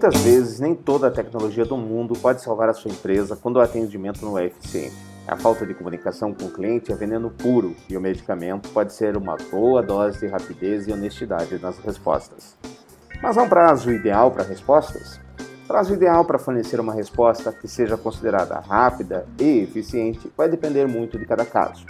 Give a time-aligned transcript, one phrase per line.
[0.00, 3.60] Muitas vezes, nem toda a tecnologia do mundo pode salvar a sua empresa quando o
[3.60, 4.94] atendimento não é eficiente.
[5.26, 9.16] A falta de comunicação com o cliente é veneno puro e o medicamento pode ser
[9.16, 12.56] uma boa dose de rapidez e honestidade nas respostas.
[13.20, 15.20] Mas há um prazo ideal para respostas?
[15.66, 21.18] Prazo ideal para fornecer uma resposta que seja considerada rápida e eficiente vai depender muito
[21.18, 21.84] de cada caso.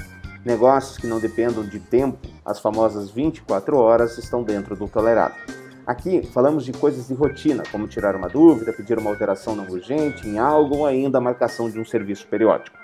[0.46, 5.34] Negócios que não dependam de tempo, as famosas 24 horas, estão dentro do tolerado.
[5.88, 10.28] Aqui falamos de coisas de rotina, como tirar uma dúvida, pedir uma alteração não urgente
[10.28, 12.76] em algo ou ainda a marcação de um serviço periódico.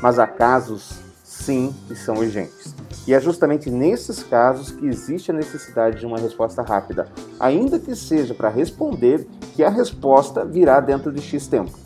[0.00, 2.74] Mas há casos, sim, que são urgentes.
[3.06, 7.94] E é justamente nesses casos que existe a necessidade de uma resposta rápida, ainda que
[7.94, 11.78] seja para responder que a resposta virá dentro de X tempo.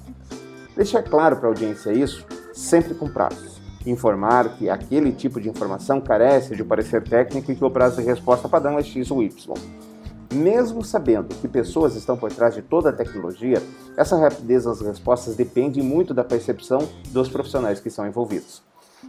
[0.77, 3.61] Deixar claro para a audiência isso, sempre com prazos.
[3.85, 8.07] Informar que aquele tipo de informação carece de parecer técnico e que o prazo de
[8.07, 9.59] resposta padrão é X ou Y.
[10.33, 13.61] Mesmo sabendo que pessoas estão por trás de toda a tecnologia,
[13.97, 18.63] essa rapidez nas respostas depende muito da percepção dos profissionais que são envolvidos.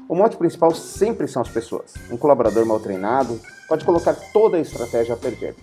[0.09, 1.94] O mote principal sempre são as pessoas.
[2.09, 5.55] Um colaborador mal treinado pode colocar toda a estratégia a perder.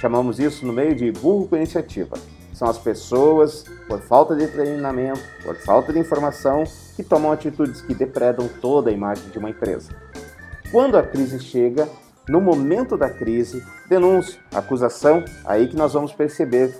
[0.00, 2.16] Chamamos isso no meio de burro com iniciativa.
[2.52, 6.64] São as pessoas, por falta de treinamento, por falta de informação,
[6.96, 9.90] que tomam atitudes que depredam toda a imagem de uma empresa.
[10.70, 11.88] Quando a crise chega,
[12.28, 16.76] no momento da crise, denúncia, acusação, aí que nós vamos perceber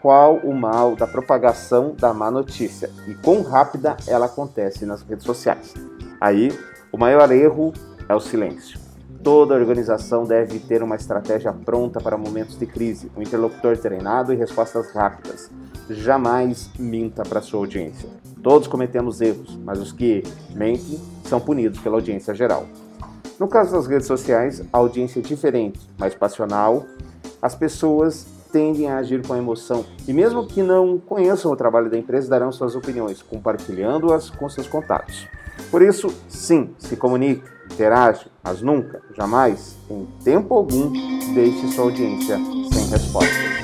[0.00, 5.24] qual o mal da propagação da má notícia e quão rápida ela acontece nas redes
[5.24, 5.74] sociais.
[6.20, 6.56] Aí,
[6.92, 7.72] o maior erro
[8.08, 8.78] é o silêncio.
[9.22, 14.36] Toda organização deve ter uma estratégia pronta para momentos de crise, um interlocutor treinado e
[14.36, 15.50] respostas rápidas.
[15.90, 18.08] Jamais minta para sua audiência.
[18.42, 20.22] Todos cometemos erros, mas os que
[20.54, 22.66] mentem são punidos pela audiência geral.
[23.38, 26.86] No caso das redes sociais, a audiência é diferente, mais passional.
[27.40, 31.98] As pessoas tendem a agir com emoção e, mesmo que não conheçam o trabalho da
[31.98, 35.28] empresa, darão suas opiniões, compartilhando-as com seus contatos.
[35.70, 40.90] Por isso, sim, se comunique, interage, mas nunca, jamais, em tempo algum,
[41.34, 42.38] deixe sua audiência
[42.72, 43.55] sem respostas.